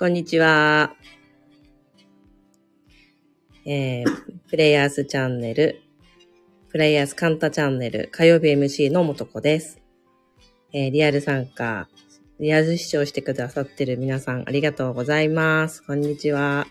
[0.00, 0.94] こんにちは。
[3.66, 4.04] えー、
[4.48, 5.82] プレイヤーズチャンネル、
[6.70, 9.78] プレイヤーズカンタチャンネル、火曜日 MC のもとこです。
[10.72, 11.86] えー、リアル参加、
[12.38, 15.82] リアル視聴してくださってる皆さんありがとうございます。
[15.82, 16.66] こんにちは。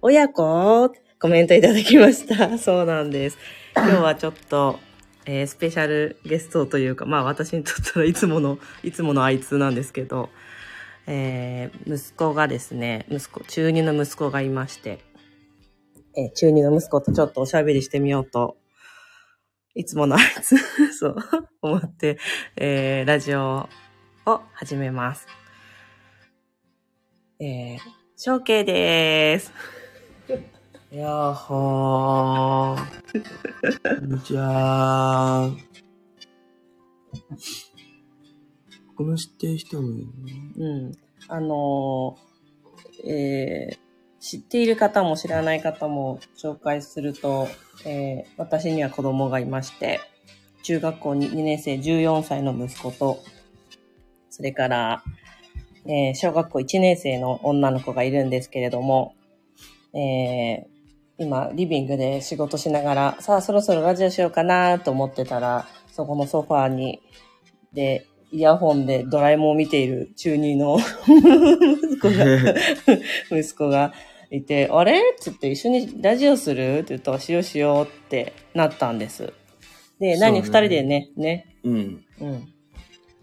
[0.00, 0.94] 親子？
[1.20, 2.56] コメントいただきました。
[2.56, 3.38] そうなんです。
[3.76, 4.80] 今日はちょっと、
[5.26, 10.30] えースペシャルゲストというか、まあ私にとったらいつもの、いつものあいつなんですけど、
[11.06, 15.00] えー息子がですね、息子、中2の息子がいまして、
[16.16, 18.56] えー中2の息子とちょっとおしゃべりしてみようと、
[19.74, 20.56] いつものあいつ、
[20.98, 21.16] そう、
[21.62, 22.18] 思って、
[22.56, 23.68] えーラジオ
[24.26, 25.26] を始めます。
[27.40, 27.78] えー、
[28.16, 29.52] 小慶でーす。
[30.92, 32.86] やっほー。
[33.98, 35.50] こんにちは。
[39.02, 40.32] この知ってる人もいるね。
[40.56, 40.92] うん。
[41.28, 43.82] あのーえー
[44.20, 47.48] 知っている方も知らない方も紹介すると、
[47.84, 49.98] えー私には子供がいまして、
[50.62, 53.18] 中学校 2, 2年生14歳の息子と、
[54.30, 55.02] それから、
[55.86, 59.16] えー小学校1年生の女の子がいるんですけれども、
[59.92, 60.72] えー
[61.18, 67.00] 今、リビングで仕事しながら、さあ、そろそろラジオしようかなと思ってたら、そこのソファーに、
[67.72, 72.24] で、イヤホンでドラえもんを見ている中二の 息子が、
[73.30, 73.92] 息子が
[74.30, 74.98] いて、あれ？
[74.98, 76.78] っつって一緒にラジオする？
[76.78, 79.34] って言ったら、しようしようってなったんです。
[80.00, 82.04] で、何、二、人でね、ね、うん。
[82.20, 82.48] うん。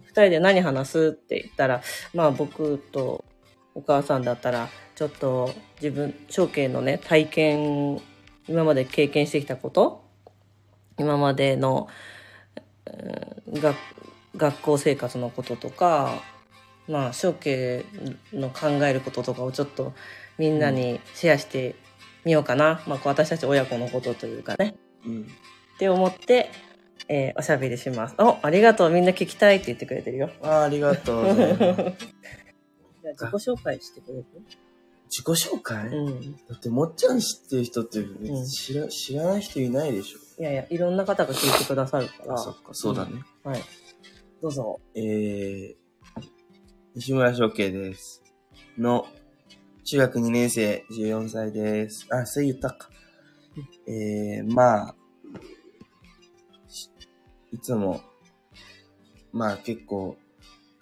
[0.05, 1.07] 二人で何話す？
[1.07, 1.81] って言ったら、
[2.13, 3.25] まあ僕と
[3.73, 5.51] お母さんだったら、ちょっと
[5.81, 7.99] 自分、証券のね、体験、
[8.47, 10.03] 今まで経験してきたこと？
[10.99, 11.87] 今までの、
[12.85, 13.75] うん学
[14.35, 16.21] 学校生活のこととか、
[16.87, 17.83] まあ、証券
[18.33, 19.93] の考えることとかをちょっと
[20.37, 21.75] みんなにシェアして
[22.25, 22.81] みようかな。
[22.87, 24.75] まあ、私たち親子のことというかね。
[25.05, 25.21] うん。
[25.75, 26.49] って思って、
[27.07, 28.15] えーおしゃべりします。
[28.19, 28.89] お、ありがとう。
[28.91, 30.29] みんな聞きたいって言ってくれてるよ。
[30.41, 31.25] あーありがとう。
[31.33, 31.93] じゃあ
[33.13, 34.25] 自己紹介してくれる？
[35.09, 36.33] 自己紹介、うん。
[36.47, 38.03] だって、もっちゃん知ってる人って
[38.47, 40.19] 知ら,、知らない人いないでしょ。
[40.39, 42.35] いやいや、いろんな方が聞いてくださるから。
[42.35, 43.23] あ、そっか、そうだね。
[43.43, 43.61] はい。
[44.41, 44.79] どうぞ。
[44.95, 45.75] えー、
[46.95, 48.23] 西村翔慶です。
[48.77, 49.05] の、
[49.83, 52.07] 中学2年生、14歳です。
[52.09, 52.89] あ、それ言ったか。
[53.85, 54.95] えー、まあ、
[56.69, 56.89] し
[57.51, 57.99] いつも、
[59.33, 60.15] まあ結構、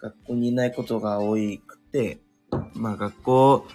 [0.00, 2.20] 学校にいないことが多くて、
[2.74, 3.66] まあ学校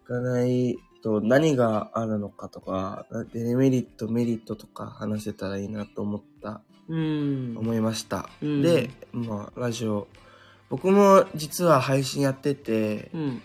[0.00, 7.56] 行かないと何があるのかとか、デメリット、メリットとか話せたらいいなと思ったうん。
[7.56, 8.28] 思いました。
[8.42, 10.08] うんで、まあ、ラジオ、
[10.70, 13.42] 僕も実は配信やってて、うん。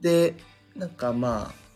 [0.00, 0.34] で、
[0.74, 1.66] なんかまあ、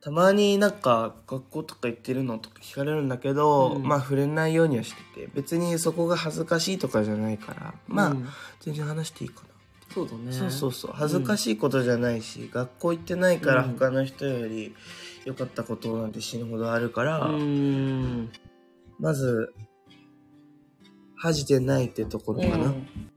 [0.00, 8.28] たまになんか学校とか行ってるのとか聞かれるんだけど、うんまあ触れないようにはしてて、別にそこが恥ずかしいとかじゃないから、まあ、うん
[8.60, 9.47] 全然話していいかな。
[9.94, 10.32] そうだね。
[10.32, 10.90] そうそうそう。
[10.94, 14.74] 恥ずかしいことじゃないし、学校行ってないからうん他の人より
[15.24, 18.30] 良かったことなんて死ぬほどあるから、うん。
[18.98, 19.54] まず、
[21.16, 22.66] 恥じてないってところかな。
[22.66, 23.08] うん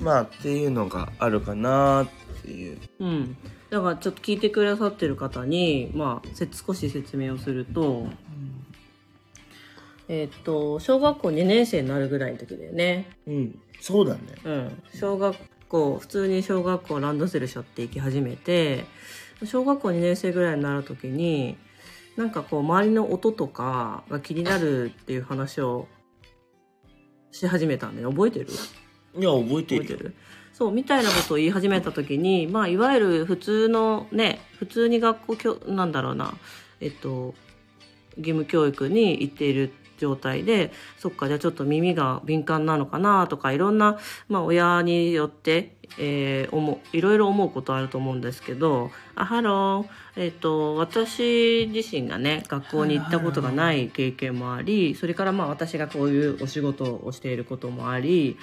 [0.00, 2.78] まあ、っていうのがあるかなっていう。
[3.00, 3.36] うん。
[3.76, 8.06] だからちょっと聞いてくださってる方に、まあ、せ少し説明をすると、
[10.08, 13.10] えーっと、小学校2年生になるぐらいの時だよね。
[13.26, 13.58] うん。
[13.82, 14.20] そうだね。
[14.44, 14.82] うん。
[14.94, 15.36] 小学
[15.68, 18.86] 校、普通に小学校ランドセル背負って行き始めて、
[19.44, 21.58] 小学校2年生ぐらいになる時に、
[22.16, 25.86] なんかこう、周りの音とかが気になるっていう話を
[27.30, 28.10] し始めたんだよ。
[28.10, 28.46] 覚えてる？
[29.18, 29.90] いや、覚えてるよ。
[29.90, 30.14] 覚えてる？
[30.56, 36.32] そう、みたいなことを言い始めた時に、まあ、いわゆる普通のね、普通に学校教、なんだろうな、
[36.80, 37.34] えっと、
[38.16, 43.98] 義務教育に行っている状態でそっかじゃあちょっと耳が敏感なのかなとかいろんな、
[44.28, 58.36] まあ、親によって、えー思ういろいろ思うことあると思うんですけどあハロー、えっと私自身がね学校に行ったことがない経験もありそれからまあ私がこういうお仕事をしていることもあり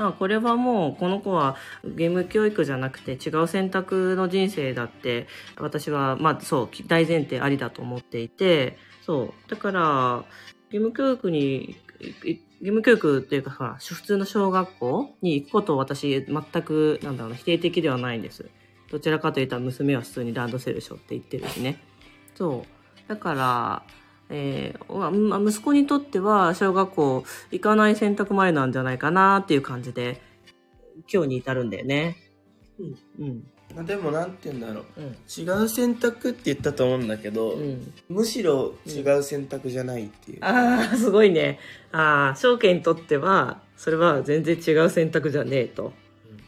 [0.00, 5.26] あこれはもうこの子は義務教育じゃなくて違う選択の人生だって
[5.58, 9.50] 私はまあそう大前提ありだと思っていてそう。
[9.50, 10.24] だから
[10.70, 18.48] 義務教育に義務教育っていうかさ普通の小学校に行くことを私全くなんだろうな否定的ではないんです。
[18.90, 21.82] どちらかというと娘は普通にランドセルしょって言ってるしね。
[22.36, 23.08] そう。
[23.08, 23.82] だから
[24.30, 30.20] えー息子にとっては小学校行かない選択前なんじゃないかなっていう感じで
[31.12, 32.16] 今日に至るんだよね。
[33.18, 33.46] うん。
[33.74, 35.16] まあでもなんて言うんだろううん。
[35.36, 37.92] 違う選択って言ったと思うんだけど、うん。
[38.08, 41.58] むしろ違う選択じゃないっていう、ああ、すごいね。
[41.92, 45.92] ああ、証券にとっては、それは全然違う選択じゃねえと。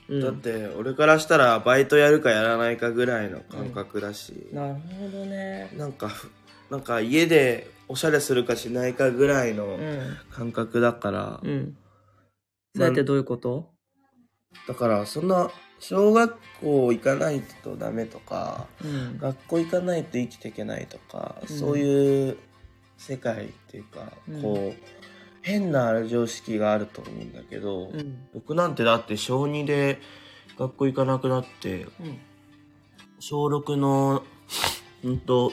[0.08, 5.70] うんだって俺からしたらバイトやるかやらないかぐらいの感覚だし、なるほどね。
[5.76, 6.28] なんかふ
[6.70, 10.16] なんか家でおしゃれするかしないかぐらいのうん。
[10.30, 11.76] 感覚だから、うん。
[12.76, 13.70] それってどういうこと？
[14.68, 15.50] だからそんな
[15.80, 19.18] 小学校行かないとダメとかうん。
[19.18, 22.36] 学校行かないと生きていけないとか、うんそういう
[22.96, 24.82] 世界っていうか、うんこう
[25.42, 28.28] 変な常識があると思うんだけど、うん。
[28.34, 29.98] 僕なんてだって小2で
[30.58, 32.18] 学校行かなくなってうん。
[33.18, 34.22] 小6の
[35.02, 35.52] うんと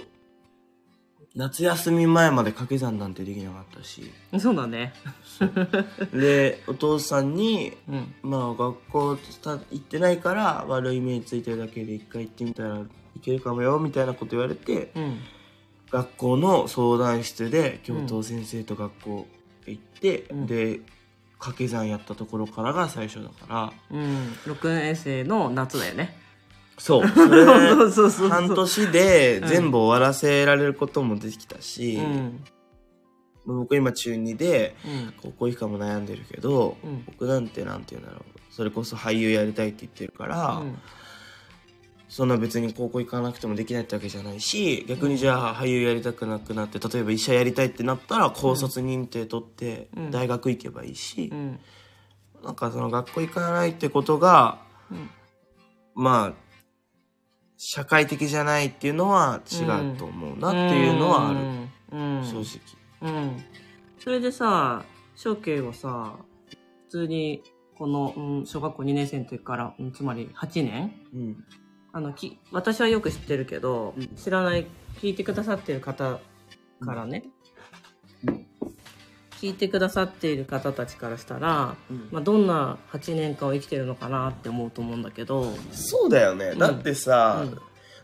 [1.38, 4.92] 夏休み前まで掛け算なんてできなかったしそうだね。
[6.12, 8.16] でお父さんにうん。
[8.24, 15.20] まあ学校た行ってないから悪い目についてるだけで一回行ってみたらいけるかもよみたいなこと言われてうん。
[15.92, 19.28] 学校の相談室で教頭先生と学校
[19.68, 20.80] 行って、うんで
[21.38, 24.32] 掛け算やったところからが最初だからうん。
[24.46, 26.18] 6年生の夏だよね。
[26.78, 28.30] そう それそうそうそうそう。
[28.30, 32.44] 半年でうん全部終わらせられることもできたし、うん。
[33.46, 35.14] 僕今中2でうん。
[35.22, 40.78] 高校以下も悩んでるけど、うん僕なんてなんて言うんだろうそれこそ俳優やりたいって言ってるから、うん
[42.10, 51.60] そんな別に高校行かなくてもできないってわけじゃないし逆にじゃあ俳優やりたくなくなって例えば医者やりたいってなったら高卒認定取ってうん大学行けばいいしう、ん。
[52.46, 54.58] なんかその学校行かないってことが
[54.90, 55.10] うん
[55.96, 56.34] まあ
[57.58, 61.40] 社会的じゃないっていうのは違うと思うなっていうのはある、
[61.92, 62.24] うん。
[62.24, 62.60] 正
[63.02, 63.12] 直。
[63.12, 63.44] うん。
[64.00, 66.16] それでさ、小慶はさ、
[66.86, 67.44] 普通に、
[67.76, 70.94] この、うん、小学校2年生の時から、うん、つまり8年？
[71.14, 71.44] うん
[71.94, 74.68] あの、き、私はよく知ってるけど、うん知らない、
[75.02, 76.20] 聞いてくださってる方
[76.82, 77.32] からね、うん
[79.40, 82.10] 聞いてくださっている方たちからしたら、うん。
[82.12, 86.58] まあ、どんな8年間を生きてるのかなって思うと思うんだけど、そうだよね、ん。
[86.58, 87.58] だってさ、うん。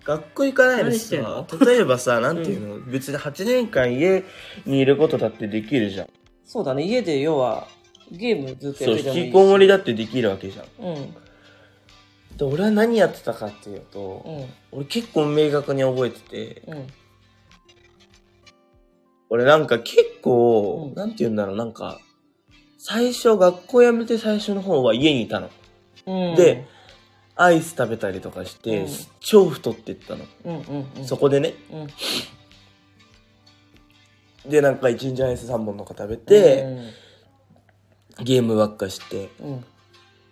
[0.03, 1.47] 学校行かないでさの？
[1.65, 4.24] 例えばさなんていうの、別に8年間家
[4.65, 6.09] にいることだってできるじゃん。
[6.45, 7.68] そうだね、家で要は、
[8.12, 9.25] ゲームずっとやっててもいいし。
[9.25, 10.65] 引きこもりだってできるわけじゃん。
[10.86, 11.15] うん。
[12.38, 14.24] で俺は何やってたかっていうと、
[14.71, 14.79] うん。
[14.79, 16.88] 俺結構明確に覚えててうん。
[19.33, 22.00] 俺なんか結構、うんなんて言うんだろうなんか
[22.77, 25.50] 最初学校辞めて最初の方は家にいたの
[26.06, 26.35] うん。
[26.35, 26.68] で、
[27.35, 28.88] アイス食べたりとかして、うん
[29.21, 31.06] 超太ってったの、うんうんうん。
[31.06, 31.55] そこでね
[34.46, 34.51] うん。
[34.51, 36.91] でなんか1日アイス3本とか食べて、
[38.22, 39.65] ゲームばっかしてうん、うん。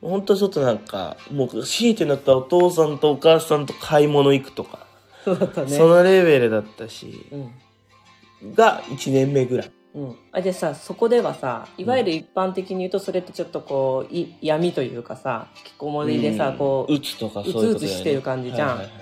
[0.01, 4.85] ほんとちょっとなんかもう強いてなったらお父さんとお母さんと買い物行くとか、
[5.25, 5.69] そうだったね。
[5.75, 7.51] そのレベルだったしうん。
[8.55, 10.15] が1年目ぐらいうん。
[10.31, 19.01] あ、でさ、そこではさ、いわゆる一般的に言うと、それってちょっとこう、い闇というかさ、引きこもりでさ、うんこう、うつとかそういううつうつしてる感じじゃんはいはいはい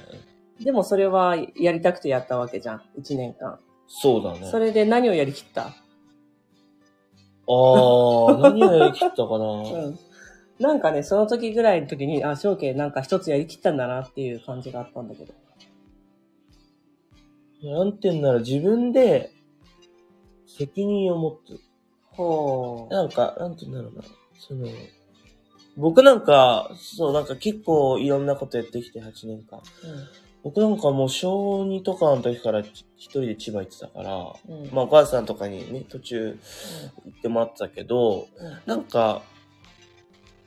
[0.63, 2.81] でもそれはやりたくてやったわけじゃん。
[2.97, 3.57] 一年間。
[3.87, 5.67] そうだねそれで何をやりきった？
[5.67, 9.99] あー何をやりきったかな、 うん。
[10.59, 15.33] なんかね、その時ぐらいの時に、あ、正慶なんか一つやりきったんだなっていう感じがあったんだけど。
[17.63, 19.31] なんて言うんだろう自分で
[20.47, 21.59] 責任を持つ
[22.19, 22.93] ほう。
[22.93, 24.03] なんか、なんて言うんだろうな。
[24.37, 24.67] その、
[25.77, 29.61] 僕なんか、そう、なんか結構いろんなことやってきて8年間。
[30.43, 34.63] 僕なんかもう小2とかの時から一人で千葉行ってたから、うん。
[34.63, 34.71] うん。
[34.73, 36.37] まあお母さんとかにね、途中
[37.05, 38.27] 行ってもらってたけど、
[38.65, 39.21] なんか、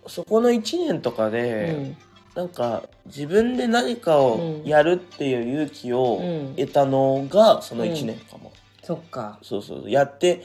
[0.08, 1.96] そこの1年とかうん。
[2.34, 6.54] で、なんか自分で何かをやるっていう勇気をうん。
[6.56, 8.52] 得たのがその1年かも。
[8.82, 9.38] そっか。
[9.42, 9.90] そうそう。
[9.90, 10.42] やって、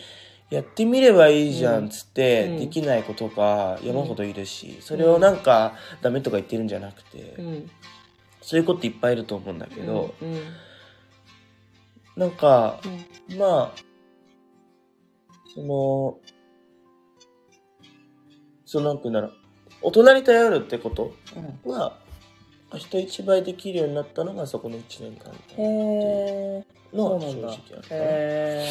[0.49, 7.71] やってみればいいじゃんっつって、うんできない子とか山ほどいるし、それをなんかダメとか言ってるんじゃなくて、うん。
[8.41, 10.25] そういう子っていっぱいいると思うんだけど、う
[12.17, 12.79] なんか、
[13.29, 13.87] うんまあ、
[15.53, 16.17] その、
[18.65, 19.33] そのなんて言うんだろう、
[19.81, 21.97] 大人に頼るってことうんが、
[22.77, 26.65] 人一倍できるようになったのがそこの1年間へえ。
[26.93, 27.83] の正そうなんだ直あ。
[27.91, 28.67] へえ。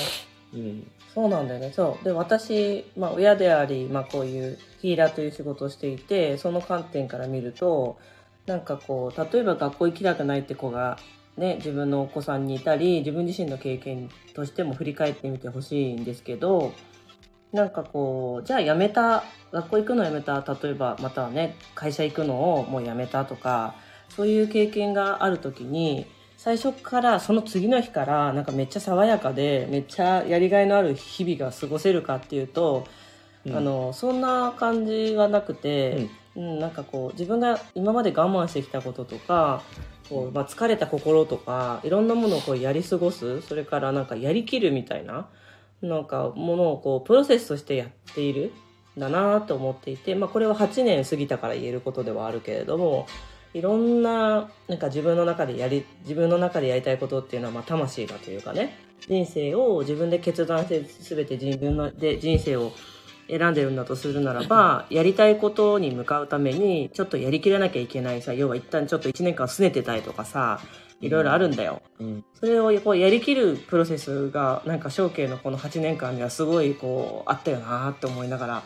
[0.54, 0.90] うん。
[1.14, 1.72] そうなんだよね。
[1.72, 2.04] そう。
[2.04, 7.98] で、私、まあ、親であり、まあ、こういうヒーラーという仕事をしていて、その観点から見ると、
[8.44, 10.98] なんかこう、例えば学校行きたくないって子が、
[11.38, 16.72] ね、自分のお子さんにいたり、自分自身の経験としても振り返ってみてほしいんですけど、
[17.52, 23.74] なんかこう、じゃあ辞めた、学校行くの辞めた、例えば、またはね、会社行くのをもう辞めたとか、
[24.08, 32.86] そういう経験があるときに、最初からその次の日からなんかめっちゃ爽やかでめっちゃやりがいのある日々が過ごせるかっていうと、
[33.48, 36.58] あのそんな感じはなくて、うん。
[36.58, 39.62] なんかこう自分が今まで我慢してきたこととか
[40.10, 43.40] こう、まあ、疲れた心とかいろんなものをこうやり過ごす。
[43.40, 45.28] それからなんかやりきるみたいな
[45.82, 48.52] なんかものをこうプロセスとしてやっている
[48.96, 53.06] んだなと思っていて、まあ、これは8年過ぎたから言えることではあるけれども
[53.54, 58.78] いろんななんか自分の中でやり自分の中でやりたいことっていうのはまあ魂がというかね
[59.08, 62.72] 人生を自分で決断して全て自分ので人生を
[63.28, 70.60] 選んでるんだとするならばやりたいことに向かうためにちょっとやりきらなきゃいけないさ要は一旦ちょっと1年間拗ねてたりとかさ
[71.00, 71.82] いろいろあるんだよ。
[72.00, 72.24] うん。
[72.34, 78.62] それをこうやりきるプロセスがなんか象形のこの8年間にはすごいこうあったよなって思いながら、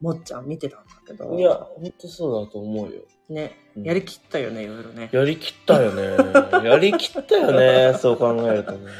[0.00, 3.02] もっちゃん見てたんだけどいや、ほんとそうだと思うよ。
[3.28, 5.10] ねうんやりきったよねいろいろね。
[5.12, 6.66] やりきったよね。
[6.66, 7.96] やりきったよね。
[7.98, 8.90] そう考えるとね。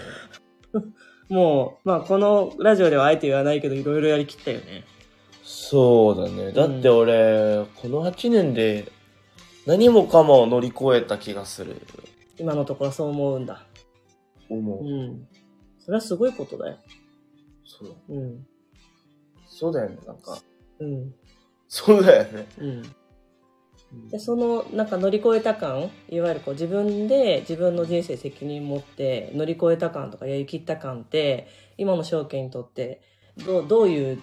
[1.29, 4.85] もうまあこのラジオではあえて言わないけどいろいろやりきったよね。
[5.43, 6.53] そうだね。
[6.53, 8.93] だって俺、この8年で
[9.67, 11.81] 何もかも乗り越えた気がする。
[12.39, 13.67] 今のところそう思うんだ。
[14.49, 14.85] 思う。
[14.85, 15.29] うん。
[15.79, 16.79] それはすごいことだよ。
[17.65, 17.97] そう。
[18.09, 18.47] うん。
[19.47, 19.99] そうだよね。
[20.07, 20.39] なんか。
[20.81, 21.15] うん。
[21.67, 22.47] そうだよね。
[22.59, 22.83] うん。
[24.11, 33.01] でそのなんか乗り越えた感いわゆるこう自分で自分の人生責任持って乗り越えた感とかやりきった感って今の証券にとって
[33.47, 34.23] どうどういう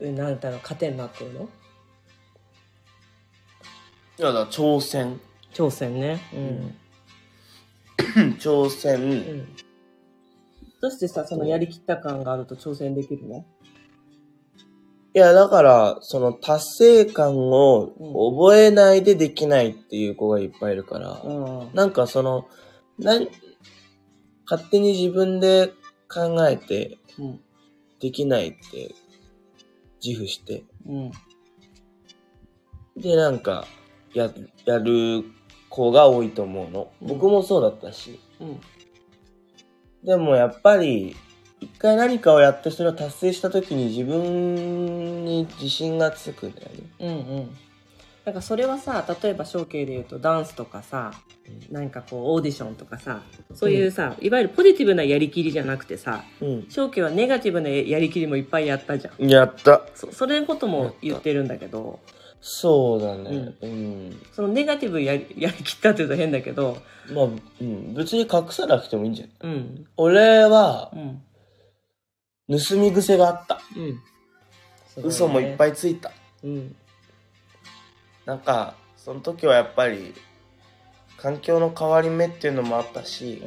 [0.00, 1.48] なんだろう糧になってるの？
[4.18, 5.20] いやだ挑戦。
[5.52, 6.20] 挑戦ね。
[6.34, 9.00] うん、 挑戦。
[9.00, 9.54] うん、
[10.80, 13.44] どうしてさそのやりきった感があると挑戦できるの？
[15.14, 17.92] いや、だから、その達成感を
[18.38, 21.32] 覚えないでできないっていう子がいっぱいいるから、う
[21.70, 21.74] ん。
[21.74, 22.48] なんかその、
[22.98, 23.28] なん、
[24.50, 25.72] 勝手に自分で
[26.08, 27.40] 考えてうん。
[28.00, 28.94] できないって
[30.04, 31.12] 自負して、うん。
[32.96, 33.66] で、なんか、
[34.12, 34.30] や、
[34.64, 35.24] やる
[35.68, 36.92] 子が多いと思うの。
[37.00, 37.08] うん。
[37.08, 38.18] 僕もそうだったし。
[38.40, 38.60] うん。
[40.04, 41.14] でもやっぱり、
[41.62, 46.82] 一回何かをやってそれを達成した時に自分に自信がつくんだよね。
[47.00, 47.50] うんうん
[48.24, 51.12] なんかそれはさ例えば象形で言うとダンスとかさ
[51.72, 53.20] なんかこうオーディションとかさ
[53.52, 56.66] そういうさ、いわゆるポジティブなやりきりじゃなくてさうん。
[56.70, 59.28] 正気はネガティブなやりきりもいっぱいやったじゃん。
[59.28, 59.82] やった。
[59.96, 61.98] そそれのことも言ってるんだけど、
[62.40, 63.54] そうだね。
[63.60, 64.20] うん。
[64.32, 66.76] そのネガティブやりやりきったって言うと変だけど、
[67.12, 67.94] まあ、うん。
[67.94, 69.52] 別に隠さなくてもいいんじゃない？
[69.52, 71.22] うん、俺はう、ん、
[72.48, 73.60] 盗み癖があった。
[73.76, 73.80] う
[75.02, 75.04] ん。
[75.04, 76.10] 嘘もいっぱいついた。
[76.10, 76.12] い。
[76.44, 76.76] うん、
[78.26, 80.14] なんか、その時はやっぱり、
[81.16, 83.42] 環境の変わり目っていうのもあったし、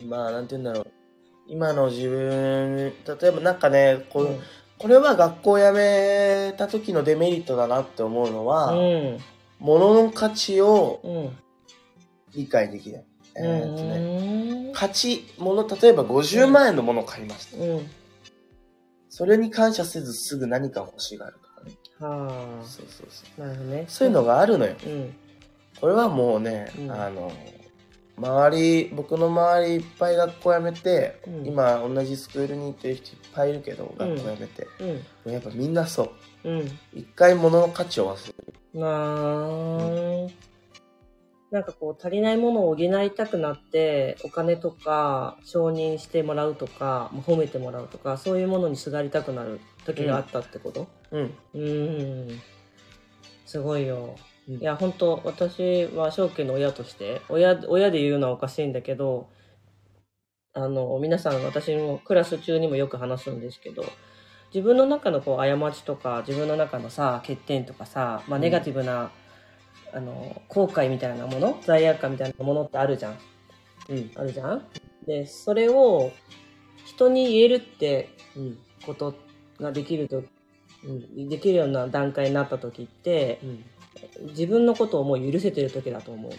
[0.00, 0.92] うん、まあ、なんて言うんだろう。
[1.48, 4.40] 今の自分、例えばなんかね、こ,、うん、
[4.78, 9.18] これは学校辞めた時のデメリットだなって思うのは、うん、
[9.58, 11.36] 物の価値をうん、
[12.34, 13.04] 理解できない。
[13.40, 17.58] えーっとね、うん、価値、物、例えば50万円のものを買いました。
[17.58, 17.86] うん、
[19.08, 21.76] それに感謝せずすぐ何か欲しがるとかね。
[22.00, 23.44] はそうそうそう。
[23.44, 23.84] あ、なるほどね。
[23.88, 24.76] そういうのがあるのよ。
[24.84, 25.14] うん、
[25.80, 27.32] これはもうね、うんあの、
[28.16, 34.66] 周り、僕の周りいっぱい学校辞めて、うん今同じスクールに行ってる人いっぱいいるけど、うん学校辞めて。
[35.24, 36.12] うん、やっぱみんなそ
[36.44, 36.50] う。
[36.50, 36.78] うん。
[36.94, 38.54] 一回物の価値を忘れる。
[38.74, 40.47] なー
[41.50, 50.86] なんかこう足りないものを補いたくなってお金とか承認してもらうとかまあ褒めてもらうとかそういうものにすがりたくなる時があったってこと？
[51.10, 51.34] うん。
[51.54, 52.40] うーん。
[53.46, 54.16] すごいよ、
[54.48, 54.54] うん。
[54.56, 59.28] いや本当私は正家の親として親親で言うのはおかしいんだけど
[60.54, 63.84] あの、皆さん、私もクラス中にもよく話すんですけど、
[64.52, 69.12] 自分の中のこう、過ちとか、自分の中のさ、欠点とかさ、まあ、うんネガティブな、
[69.92, 73.18] あの、後悔みたいなもの、罪悪感みたいなものってあるじゃん。
[73.88, 74.10] うん。
[74.14, 74.62] あるじゃん？
[75.06, 76.12] で、それを、
[76.84, 78.58] 人に言えるってうん。
[78.86, 79.14] こと
[79.60, 80.22] ができると、
[80.84, 83.64] うん、できるような段階になった時って、うん。
[84.28, 86.32] 自分のことをもう許せてる時だと思う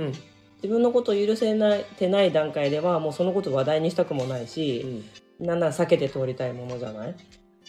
[0.00, 0.06] の。
[0.06, 0.12] うん。
[0.56, 5.04] 自分のことを許せないてない段階ではもうそのことを話題にしたくもないし、
[5.38, 7.14] なんなら避けて通りたいものじゃない？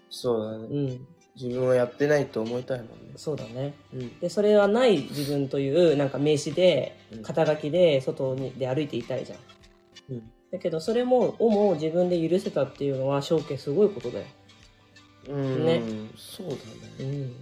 [0.09, 0.67] そうだね。
[0.71, 1.07] うん。
[1.41, 3.13] 自分はやってないと思いたいもんね。
[3.15, 3.73] そうだね。
[3.93, 4.19] うん。
[4.19, 9.39] で、それはない自分というなんか名刺でうん、肩書きで外にで歩いていたいじゃん。
[10.09, 10.31] うん。
[10.51, 14.25] だけどそれも、をも自分で許せたっていうのは、正家すごいことだよ。
[15.29, 15.65] うん。
[15.65, 15.81] ね
[16.17, 16.55] そうだ
[16.99, 17.15] うね。
[17.21, 17.33] ん。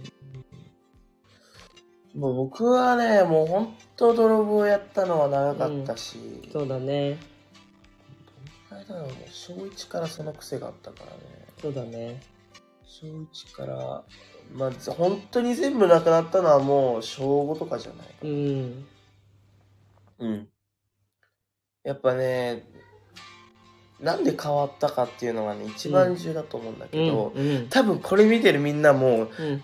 [2.14, 6.18] もう僕はね、もう本当泥棒やったのは長かったし、
[6.52, 7.18] そうだね。
[8.70, 11.12] あれだろう、もう小1からその癖があったからね。
[11.60, 12.20] そうだね。
[12.88, 14.02] 小1から、
[14.54, 18.86] まあ、ぜ本当に全部なくなったのはもう小5とかじゃないかうん。
[20.18, 20.48] うん。
[21.84, 22.64] やっぱね、
[24.00, 27.48] なんで変わったかっていうのがね、一番重要だと思うんだけど、うん。
[27.48, 27.68] うん。
[27.68, 29.62] 多分これ見てるみんなも、うん。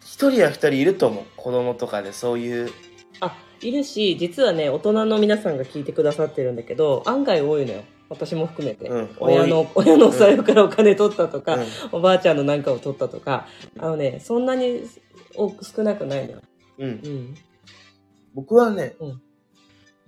[0.00, 1.24] 一人や二人いると思う。
[1.36, 2.70] 子供とかでそういう。
[3.20, 7.82] あ、いるし、実はね、大人の皆さんが聞いてくださってるんだけど、案外多いのよ。
[8.08, 8.88] 私も含めて。
[8.88, 13.46] うん親の、親のお財布からお金取ったとか、うんおばあちゃんのなんかを取ったとか、
[13.78, 14.82] あのね、そんなに
[15.34, 16.42] 多く少なくないのよ。
[16.78, 16.88] うん。
[16.88, 17.34] うん。
[18.34, 19.22] 僕はね、うん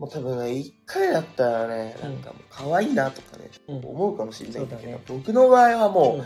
[0.00, 6.24] もう多分ね、一回だったらね、なんかもう可愛いなとかね、うん思うかもしれないんだけど、ね僕の場合はもう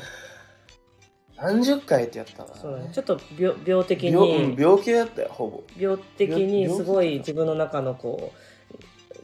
[1.36, 2.90] 何十回ってやったから、そうだね。
[2.94, 5.64] ちょっと病病的病うんに、病気だったよ、ほぼ。
[5.76, 8.38] 病的に病すごい自分の中のこう、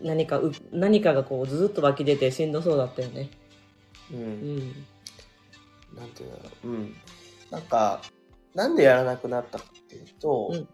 [0.00, 3.30] 何かう、何かがこうずっと湧き出てしんどそうだったよね。
[4.12, 4.16] う。
[4.16, 4.86] うんん。
[5.96, 6.68] なんていうんだろう。
[6.68, 6.96] うん。
[7.50, 8.00] なんか、
[8.54, 10.68] なんでやらなくなったかっていうと、うん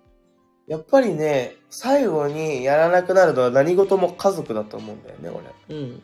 [0.67, 5.29] やっぱりね、最後にやらなくなるのは何事も家族だと思うんだよね、
[5.69, 5.77] 俺。
[5.77, 6.03] うん。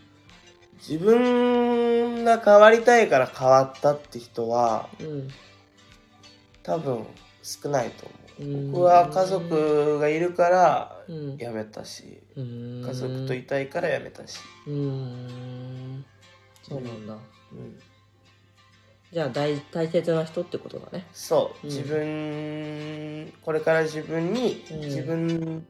[0.79, 5.29] 自分が変わりたいから変わったって人は、うん。
[6.63, 7.05] 多分
[7.43, 8.19] 少ないと思う。
[8.19, 11.02] うん僕は家族がいるからうん。
[11.39, 14.39] 辞めたし、家家族といたいから辞めたし。
[14.67, 16.05] うーん。
[16.63, 17.15] そうなんだ。
[17.15, 17.17] う
[17.57, 17.79] ん
[19.13, 21.07] じゃあ大大切な人ってことだね。
[21.13, 25.67] そう、うん自分、これから自分に、うん自分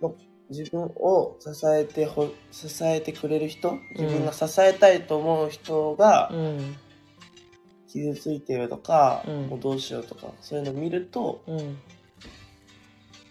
[0.00, 0.14] の、
[0.48, 6.76] 自分を支えてほ、支えてくれる人、自分が支えたいと思う人がうん。
[7.88, 11.78] 傷ついてるとか、うんもうどうしようとか、そういうの見ると、うん。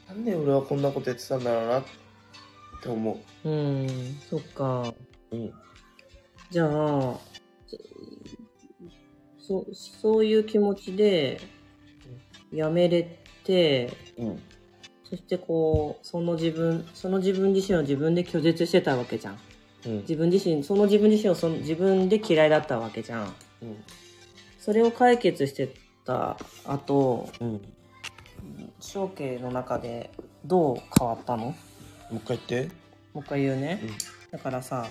[0.07, 1.83] なんで俺はこんなことやってたんだろうなっ
[2.81, 4.17] て思うん。
[4.29, 4.93] そっか。
[5.31, 5.35] う。
[5.35, 5.53] うん。
[6.49, 7.19] じゃあ、
[9.39, 11.41] そ、そういう気持ちで、
[12.51, 14.41] やめれて、うん。
[15.03, 19.39] そしてこう、その自分、その自分自身を自分で拒絶してたわけじゃん。
[19.85, 19.97] うん。
[19.99, 23.35] 自分自身、その自分自身をその自分で嫌いだったわけじゃん。
[23.61, 23.83] うん。
[24.59, 25.73] それを解決して
[26.05, 27.61] た後、うん。
[28.79, 30.11] 象形の中で
[30.45, 31.45] どう変わったの？
[31.45, 31.55] も
[32.13, 32.75] う一回言って。
[33.13, 33.79] もう一回言うね。
[33.83, 33.89] うん
[34.29, 34.85] だからさ、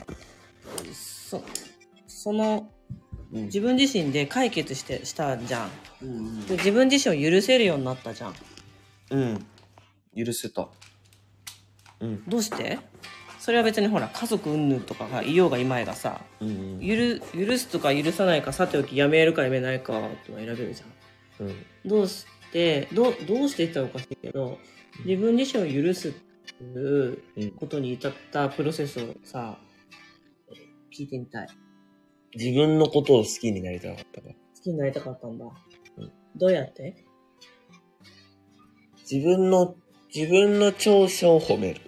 [0.95, 1.43] そ、
[2.07, 2.71] その、
[3.33, 5.71] うん自分自身で解決して、したじゃん。
[6.03, 8.35] うんで自分自身を許せるようになったじゃん。
[9.11, 9.47] うん。
[10.17, 10.69] 許せた。
[12.01, 12.25] うん。
[12.27, 12.79] どうして？
[13.39, 16.81] それは別にほら、家族云々とかがいようがいまいがさ、うん。
[16.81, 16.97] 許、
[17.39, 21.47] 許すとか許さないかさておき、やめるかやめないかは選べるじゃん。
[21.47, 21.67] うん。
[21.85, 24.59] どうして、どう、どうしてって言ったらおかしいけど、
[25.05, 29.59] 自分自身を許すっていううんことに至ったプロセスをさ、
[30.97, 31.49] 聞いてみたい。
[32.35, 34.35] 自分のことを好きになりたかったから。
[34.35, 35.45] 好きになりたかったんだ。
[35.45, 35.49] う
[36.03, 36.95] んどうやって？
[39.11, 39.75] 自分の、
[40.15, 41.81] 自分の長所を褒める。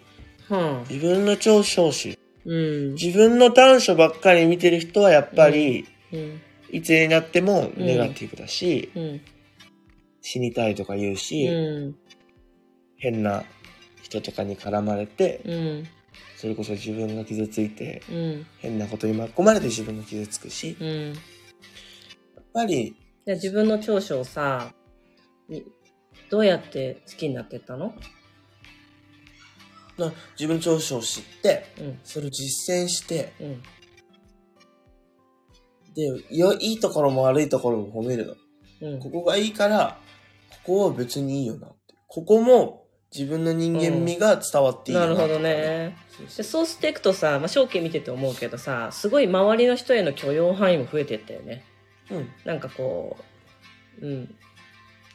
[0.48, 0.90] はあ。
[0.90, 2.18] 自分の長所を知る。
[2.46, 2.94] うん。
[2.94, 6.40] 自分の短所ばっかり見てる人はやっぱり、うん。
[6.70, 9.20] いつになってもネガティブだし、うん。
[10.20, 11.96] 死にたいとか言うし、うん。
[12.96, 13.44] 変な
[14.02, 15.84] 人とかに絡まれて、うん。
[16.36, 18.46] それこそ自分が傷ついて、うん。
[18.58, 21.12] 変なことに巻き込まれて自分が傷つくし、うん。
[21.12, 21.12] や
[22.40, 24.72] っぱり、じゃあ自分の長所をさ、
[25.48, 25.64] に
[26.30, 27.94] どうやって好きになってったの？
[29.96, 31.98] な自分の長所を知って、うん。
[32.04, 33.62] それを実践して、うん。
[35.94, 38.36] で、よいいところも悪いところも褒める
[38.80, 38.88] の。
[38.88, 39.00] うん。
[39.00, 40.00] ここがいいから、
[40.68, 41.94] ここは別にいいよなって。
[42.06, 45.96] ここも自分の人間味が伝わっていいよなるほどね。
[46.10, 51.64] そうそうでそうしていくとさ、まあ、証券見てて思うけどさ、すごい周りの人への許容範囲も増えてったよね。
[52.10, 53.16] うんなんかこ
[54.02, 54.34] う、うん。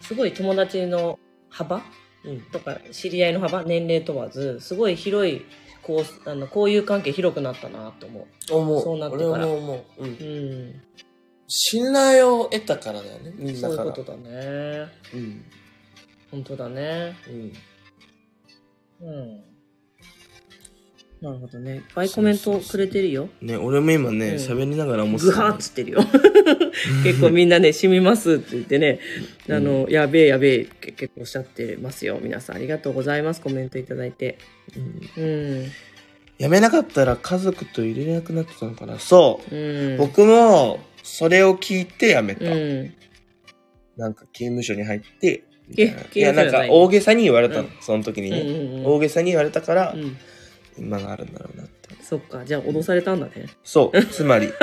[0.01, 1.83] すごい友達の幅
[2.25, 5.45] うんとか、知り合いの幅、年齢問わず、すごい広い、
[5.83, 10.09] こう、あの、交友関係広くなったなと思思うそうなってから俺も思う、うんう。
[10.09, 10.81] うん。
[11.55, 14.87] 信頼を得たからだよねみんそうなからいうことだね。
[15.13, 15.45] うん
[16.31, 17.15] 本当だね。
[17.29, 19.43] うんうん。
[21.21, 21.75] なるほどね。
[21.75, 23.29] いっぱいコメントくれてるよ。
[23.39, 25.99] ね俺も今ねうん喋、りながら思ってぐはーっつってるよ。
[27.05, 28.99] 結構みんなね、染みますって言ってね、
[29.47, 32.17] あの、やべえやべえって結構おっしゃってますよ。
[32.19, 33.41] 皆さんありがとうございます。
[33.41, 34.39] コメントいただいて。
[35.17, 35.27] うんう
[35.59, 35.71] ん。
[36.39, 39.97] やめなかったら家族と入れなくなってたのかなそう、うん。
[39.97, 42.93] 僕もそれを聞いてやめた、うん。
[43.97, 50.17] なんか刑務所に入っていやなんか大げさに言われたの、うんその時にね、うんうんうん大げさに言われたから、うん。
[50.77, 52.43] 今があるんだろうなってそっか。
[52.45, 53.47] じゃあ脅されたんだね。
[53.63, 54.49] そうつまり。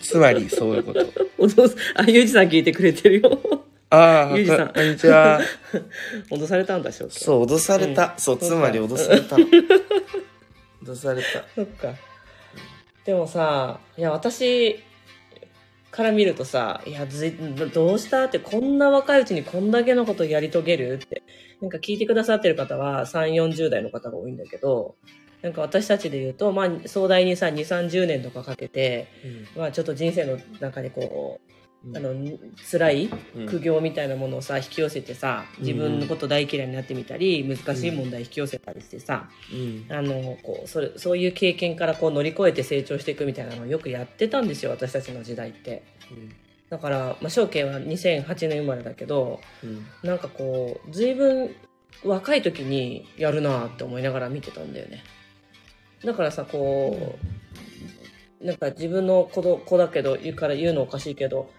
[0.00, 1.00] つまりそういうこと
[1.38, 3.64] 脅す、あ、ゆうじさん聞いてくれてるよ。
[3.90, 5.40] ああゆうじさんこんにちは
[6.30, 7.10] 脅されたんだしょ。
[7.10, 9.44] そう脅された、そうつまり脅されたの
[10.84, 11.94] 脅されたそっか。
[13.04, 14.82] でもさ、いや、私
[15.90, 17.32] から見るとさ、いや、ずい
[17.72, 21.22] どうしたって、こんな若いうちにこんだけのことやり遂げるって、
[21.60, 24.96] なんか聞いてくださってる方は3、40代の方が多いんだけど、
[25.42, 29.08] なんか私たちで言うと、まあ、壮大にさ、2、30年とかかけて、
[29.56, 31.52] まあ、ちょっと人生の中にこう、
[31.94, 32.14] あの、
[32.70, 33.46] 辛いうん。
[33.46, 39.86] 苦行みたいなものをさ、引き寄せてさ、自分のこと大嫌いになってみたり、難しい問題引き寄せたりしてさ、うん。
[39.88, 45.82] あのこうそれそういう経験からこう乗り越えて成長していくみたいなのをよくやってたんですよ私たちの時代って。
[46.70, 49.86] だから、まあ、証券は2008年生まれだけどうん。
[50.02, 51.54] なんかこう随分
[52.04, 55.02] 若い時にやるなって思いながら見てたんだよね。
[56.04, 57.16] だからさこ
[58.42, 61.50] うなんか自分の子ど子だけど言うから言うのおかしいけど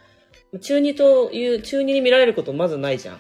[0.60, 3.20] 中二という中二に見られることまずないじゃん。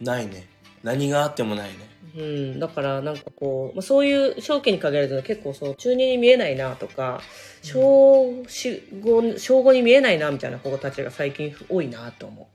[0.00, 0.48] ないね。
[0.82, 1.96] 何があってもないね。
[2.16, 7.20] うん、だからなんかこう、まあ、そういう証券に限らず結構そう中二に見えないなとか
[7.62, 12.48] 小四五小五に見えないなみたいな子たちが最近多いなと思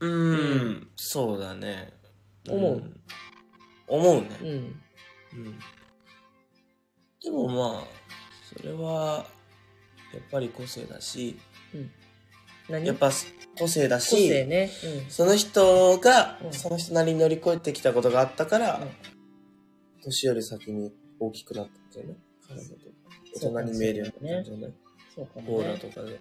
[0.00, 0.06] う。
[0.08, 1.92] ん、そうだね。
[2.48, 2.76] 思う？
[2.76, 3.00] ん。
[3.88, 4.28] 思うね。
[4.40, 4.44] う。
[4.44, 4.52] うん。
[4.52, 5.58] うん。
[7.22, 7.84] でもまあ
[8.56, 9.26] それは
[10.12, 11.36] やっぱり個性だし
[11.72, 11.90] 何
[12.68, 13.10] やっぱ
[13.58, 14.70] 個性だし、ね。
[15.08, 16.52] その人がうん。
[16.52, 18.88] その人なりに乗り越えてきたことがあったから、うん。
[20.02, 22.16] 年より先に大きくなったんじゃない？
[23.34, 24.74] 大人に見えるようになったんじゃない、
[25.14, 25.78] そうかオーラ。
[25.78, 26.20] とかで。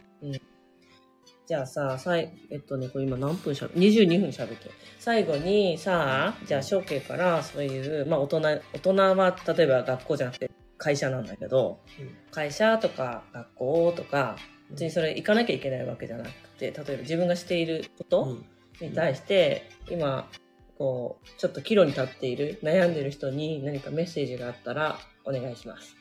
[1.47, 4.65] じゃあさ、さい、えっとね、これ今何分しゃべ、22分しゃべって。
[4.65, 4.71] る。
[4.99, 12.15] 最後にさ、じゃあ、証券からそういう、まあ大人、大人は例えば学校じゃなくて会社なんだけど、うん。
[12.32, 14.38] 会社とか学校とか、
[14.71, 18.45] 別にそれ行かなきゃいけないわけじゃなくて、例えば自分がしていること、うん
[18.86, 20.29] に対して、今、
[20.77, 25.95] こう、ちょっと岐路に立っている、悩んでる人に何かメッセージがあったらお願いします。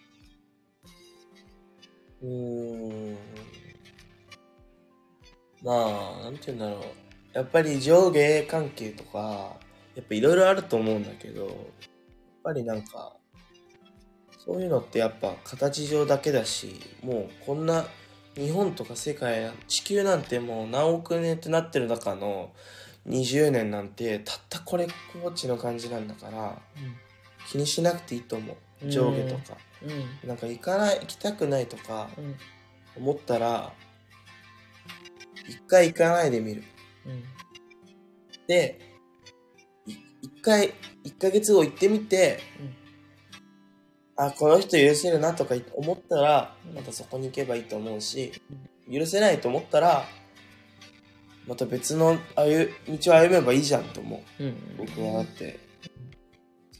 [2.22, 3.16] うーん
[5.62, 5.72] ま
[6.20, 6.82] あ、なんて言うんだろう。
[7.32, 9.56] やっぱり上下関係とか、
[9.94, 11.54] やっぱいろいろあると思うんだけど、やっ
[12.42, 13.14] ぱりなんか、
[14.38, 17.86] そういうのってやっぱ形上だけだし、もうこんな
[18.36, 22.52] 日本とか世界、地球なんてもう何億年ってなってる中の
[23.08, 24.88] 20年なんてたったこれっ
[25.22, 26.60] ぽっちの感じなんだから、
[27.48, 28.88] 気にしなくていいと思う。
[28.88, 29.58] 上下とか。
[29.82, 30.28] うん。
[30.28, 32.36] なんか行かない、行きたくないとか、うん。
[32.96, 33.72] 思ったら、
[35.48, 36.62] 一回行かないでみる。
[37.06, 37.24] うん。
[38.46, 38.78] で、
[39.86, 42.40] い一回、一ヶ月後行ってみて、
[44.26, 48.32] あ、この人許せるなとか思ったらう、んまたそこに行けばいいと思うし、
[48.92, 50.04] 許せないと思ったら、
[51.46, 54.44] また別の歩道を歩めばいいじゃんと思う。
[54.44, 54.56] うん。
[54.76, 55.58] 僕はだって、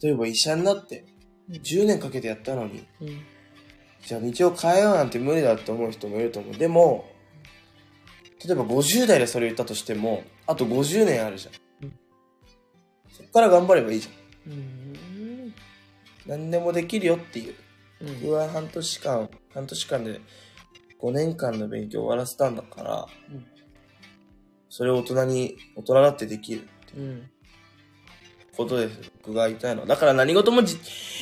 [0.03, 1.05] 例えば医者になって、
[1.51, 3.23] 10年かけてやったのに、うん。
[4.07, 6.55] じゃあ道を変えようなんて無理だって思う人もいると思う。
[6.55, 7.11] でも、
[8.45, 11.55] 例えば50代でそれ言ったとしても、あと50年あるじゃん。
[11.85, 11.93] うん
[13.13, 14.80] そっから頑張ればいいじゃん。
[16.31, 17.55] 何でもできるよっていう。
[18.03, 18.21] うん。
[18.23, 20.21] 僕は半年間、半年間で
[21.03, 23.47] 5年間の勉強を終わらせたんだから、うん
[24.73, 27.31] それを大人に、大人だってできるってうん。
[28.57, 29.11] ことです。
[29.21, 29.87] 僕が言いたいのは。
[29.89, 30.79] だから何事もじ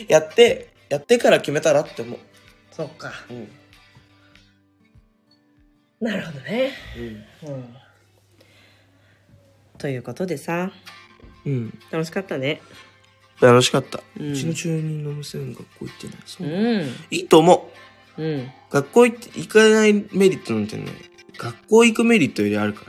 [0.06, 2.18] やって、やってから決めたらって思う。
[2.70, 3.10] そっか。
[3.30, 3.48] うん。
[6.06, 6.72] なるほどね。
[7.44, 7.54] うん。
[7.54, 7.74] うん。
[9.78, 10.70] ということでさ、
[11.46, 11.78] うん。
[11.90, 12.60] 楽しかったね。
[13.40, 13.98] 楽しかった。
[14.18, 16.16] ううんちの中二の娘も学校行ってない。
[16.26, 16.50] そうう。
[16.78, 16.82] ん。
[17.10, 17.70] いいと思
[18.16, 18.22] う。
[18.22, 18.50] うん。
[18.70, 20.86] 学校行って、行かないメリットなんてね、
[21.36, 22.86] 学校行くメリットよりあるか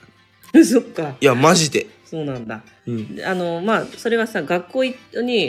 [0.53, 0.63] ら。
[0.65, 1.15] そっか。
[1.21, 1.87] いや、マジで。
[2.05, 2.63] そうなんだ。
[2.87, 3.15] うん。
[3.15, 4.95] であの、まあ、それはさ、学校に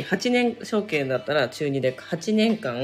[0.05, 2.77] 8年、証券だったら中2で8年間、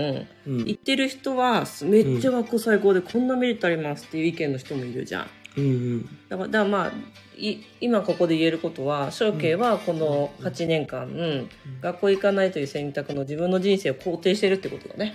[0.47, 5.27] うん行ってる人は、めっちゃ学校最高でこんなメリットありますっていう意見の人もいるじゃん。
[5.57, 6.09] うんうん。
[6.29, 6.93] だから、まあ、
[7.39, 11.49] い今ここで言えることは、証券はこの8年間、
[11.81, 15.15] 学校行かないという選択の自分の人生を肯定してるってことだね。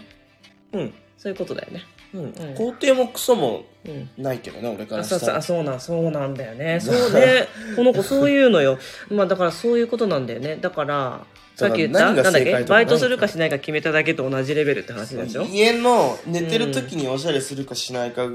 [0.74, 0.94] うん。
[1.18, 1.84] そういうことだよね。
[2.14, 2.26] うん。
[2.26, 4.10] ん肯定もクソもうん。
[4.18, 5.20] ないけどね、俺かあらしたら。
[5.20, 8.78] そうそうあそうなんそうなんだよね そうねこの子そういうのよ
[9.10, 11.26] まあだからそういうことなんだよねだから
[11.56, 12.64] さっき言ったなんだっけ？
[12.68, 15.44] バイトするかしないか決めただけと同じレベルって話でしょ？
[15.46, 18.28] 家の寝てる時におしゃれするかしないか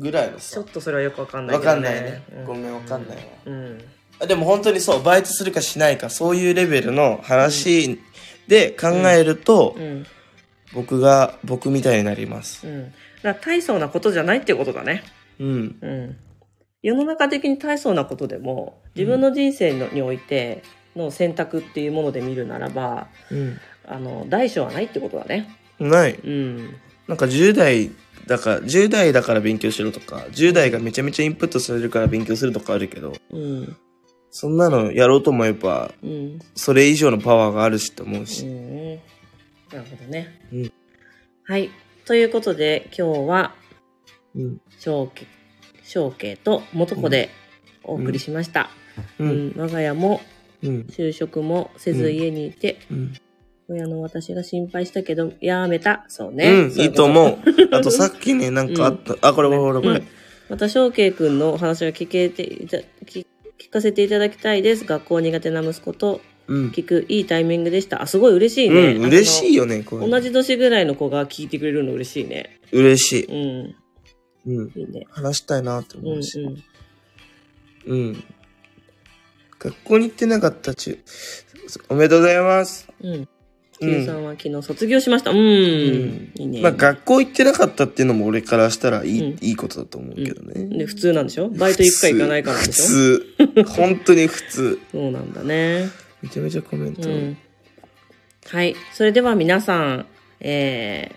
[0.00, 0.64] ぐらいのさちょっ。
[0.64, 2.22] とそれはよくわかんないわけどねかんないね。
[2.42, 3.22] うごめん、わかんないわ。
[3.46, 3.78] うん
[4.22, 7.98] あでも本当にそう、バイトするかしないか、そういうレベルの話
[8.48, 10.06] で考えると、うん
[10.72, 12.66] 僕が、僕みたいになります。
[12.66, 15.02] うんだから大層なことじゃないってことだね
[15.38, 15.76] うん。
[15.80, 16.16] うん
[16.82, 20.62] 世の中的に大層なことでも自分の人生のにおいて
[20.96, 23.58] の選択っていうもので見るならばうん。
[23.86, 26.14] あの大小はないってことだねない。
[26.14, 26.76] うん
[27.10, 27.90] なんか10代
[28.28, 33.76] だから、10代だから勉強しろとか、10代がめちゃめちゃインプットされるから勉強するとかあるけど、うん
[34.30, 38.46] そんなのやろうと思えば、うんそれ以上のパワーがあるしと思うし。
[38.46, 39.00] うんな
[39.72, 40.40] るほどね。
[40.52, 40.72] うん
[41.44, 41.70] はい。
[42.04, 43.54] ということで、今日は、
[44.36, 44.60] うん。
[44.78, 45.26] 小慶、
[45.82, 47.30] 小慶と元子で
[47.82, 48.70] お送りしました。
[49.18, 49.24] う。
[49.24, 50.20] うんん、我が家も
[50.62, 50.86] うん。
[50.88, 53.14] 就職もせず家にいて、うん。
[53.70, 56.04] 親の私が心配したけど、やめた。
[56.08, 56.50] そうね。
[56.50, 57.06] うん、いいとう。
[57.06, 57.38] 思う。
[57.74, 59.16] あとさっきね、なんかあった。
[59.20, 59.90] あ、これこれこれこれ。
[59.90, 60.06] うん
[60.50, 63.24] また、小慶くんのお話が聞けていた、聞
[63.56, 64.84] 聞かせていただきたいです。
[64.84, 66.68] 学校苦手な息子とうん。
[66.70, 68.02] 聞くいいタイミングでした。
[68.02, 68.94] あ、すごい嬉しいね。
[68.96, 69.62] うん、嬉しいよ。
[69.62, 70.08] よね、これ。
[70.08, 72.58] 同じ年ぐらいの子が聞いてくれるの嬉しいね。
[72.72, 73.74] 嬉しい。
[74.46, 74.54] うん。
[74.58, 74.72] うん。
[74.74, 75.06] いいね。
[75.10, 76.40] 話したいなってうん思うし。
[76.40, 76.56] うん。
[77.86, 78.24] うん。
[79.60, 80.98] 学校に行ってなかったちゅ、
[81.88, 82.88] おめでとうございます。
[83.00, 83.28] うん。
[83.80, 85.30] うん Q さんは昨日卒業しました。
[85.30, 85.38] うん。
[85.38, 85.40] ん
[86.34, 86.60] いいね。
[86.60, 90.78] まあ学校行ってなかったっていうのも俺からしたらいい、うんいいことだと思うけどね。
[90.78, 91.48] で、普通なんでしょ？
[91.48, 92.84] バイト行くか行かないかなんでしょ？
[92.84, 93.64] 普通。
[93.64, 94.78] 本当に普通。
[94.92, 95.88] そうなんだね。
[96.20, 97.08] めちゃめちゃコメント。
[97.08, 97.38] うん。
[98.46, 98.76] はい。
[98.92, 100.06] それでは皆さん、
[100.40, 101.12] え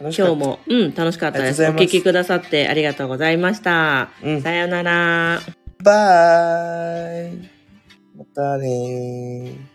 [0.00, 1.62] ー、今日も、うん、楽しかったです。
[1.64, 4.10] お聞きくださってありがとうございました。
[4.24, 5.40] うんさようなら。
[5.84, 7.48] バイ
[8.16, 9.71] またねー。